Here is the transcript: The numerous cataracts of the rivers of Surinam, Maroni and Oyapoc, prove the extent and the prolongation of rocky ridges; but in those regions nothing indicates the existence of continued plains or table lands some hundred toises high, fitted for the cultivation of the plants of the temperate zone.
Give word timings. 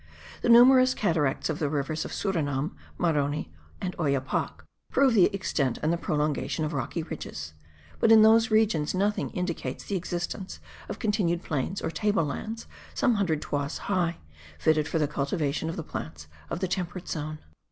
The 0.41 0.49
numerous 0.49 0.95
cataracts 0.95 1.47
of 1.47 1.59
the 1.59 1.69
rivers 1.69 2.05
of 2.05 2.11
Surinam, 2.11 2.71
Maroni 2.97 3.51
and 3.79 3.95
Oyapoc, 3.97 4.65
prove 4.91 5.13
the 5.13 5.25
extent 5.25 5.77
and 5.83 5.93
the 5.93 5.97
prolongation 5.99 6.65
of 6.65 6.73
rocky 6.73 7.03
ridges; 7.03 7.53
but 7.99 8.11
in 8.11 8.23
those 8.23 8.49
regions 8.49 8.95
nothing 8.95 9.29
indicates 9.29 9.83
the 9.83 9.95
existence 9.97 10.59
of 10.89 10.97
continued 10.97 11.43
plains 11.43 11.83
or 11.83 11.91
table 11.91 12.25
lands 12.25 12.65
some 12.95 13.13
hundred 13.13 13.43
toises 13.43 13.77
high, 13.91 14.17
fitted 14.57 14.87
for 14.87 14.97
the 14.97 15.07
cultivation 15.07 15.69
of 15.69 15.75
the 15.75 15.83
plants 15.83 16.25
of 16.49 16.61
the 16.61 16.67
temperate 16.67 17.07
zone. 17.07 17.37